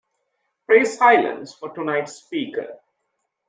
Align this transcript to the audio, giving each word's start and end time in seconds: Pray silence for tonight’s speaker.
Pray 0.65 0.83
silence 0.83 1.53
for 1.53 1.69
tonight’s 1.75 2.13
speaker. 2.23 2.79